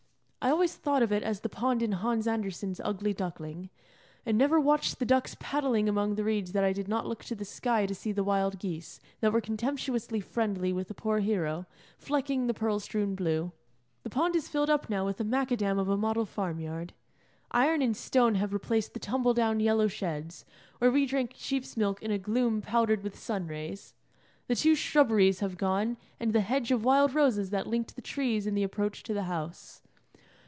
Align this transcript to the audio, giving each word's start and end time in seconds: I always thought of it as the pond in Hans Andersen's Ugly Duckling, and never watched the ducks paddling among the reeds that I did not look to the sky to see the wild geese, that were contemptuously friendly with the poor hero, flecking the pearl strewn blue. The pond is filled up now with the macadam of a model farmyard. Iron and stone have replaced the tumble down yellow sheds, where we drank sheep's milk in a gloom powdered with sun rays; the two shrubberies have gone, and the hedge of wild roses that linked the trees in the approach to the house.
I 0.43 0.49
always 0.49 0.75
thought 0.75 1.03
of 1.03 1.11
it 1.11 1.21
as 1.21 1.41
the 1.41 1.49
pond 1.49 1.83
in 1.83 1.91
Hans 1.91 2.25
Andersen's 2.25 2.81
Ugly 2.83 3.13
Duckling, 3.13 3.69
and 4.25 4.39
never 4.39 4.59
watched 4.59 4.97
the 4.97 5.05
ducks 5.05 5.35
paddling 5.39 5.87
among 5.87 6.15
the 6.15 6.23
reeds 6.23 6.51
that 6.53 6.63
I 6.63 6.73
did 6.73 6.87
not 6.87 7.05
look 7.05 7.23
to 7.25 7.35
the 7.35 7.45
sky 7.45 7.85
to 7.85 7.93
see 7.93 8.11
the 8.11 8.23
wild 8.23 8.57
geese, 8.57 8.99
that 9.19 9.31
were 9.31 9.39
contemptuously 9.39 10.19
friendly 10.19 10.73
with 10.73 10.87
the 10.87 10.95
poor 10.95 11.19
hero, 11.19 11.67
flecking 11.99 12.47
the 12.47 12.55
pearl 12.55 12.79
strewn 12.79 13.13
blue. 13.13 13.51
The 14.01 14.09
pond 14.09 14.35
is 14.35 14.47
filled 14.49 14.71
up 14.71 14.89
now 14.89 15.05
with 15.05 15.17
the 15.17 15.23
macadam 15.23 15.77
of 15.77 15.89
a 15.89 15.95
model 15.95 16.25
farmyard. 16.25 16.93
Iron 17.51 17.83
and 17.83 17.95
stone 17.95 18.33
have 18.33 18.51
replaced 18.51 18.95
the 18.95 18.99
tumble 18.99 19.35
down 19.35 19.59
yellow 19.59 19.87
sheds, 19.87 20.43
where 20.79 20.89
we 20.91 21.05
drank 21.05 21.33
sheep's 21.35 21.77
milk 21.77 22.01
in 22.01 22.09
a 22.09 22.17
gloom 22.17 22.63
powdered 22.63 23.03
with 23.03 23.15
sun 23.19 23.45
rays; 23.45 23.93
the 24.47 24.55
two 24.55 24.73
shrubberies 24.73 25.41
have 25.41 25.55
gone, 25.55 25.97
and 26.19 26.33
the 26.33 26.41
hedge 26.41 26.71
of 26.71 26.83
wild 26.83 27.13
roses 27.13 27.51
that 27.51 27.67
linked 27.67 27.95
the 27.95 28.01
trees 28.01 28.47
in 28.47 28.55
the 28.55 28.63
approach 28.63 29.03
to 29.03 29.13
the 29.13 29.25
house. 29.29 29.83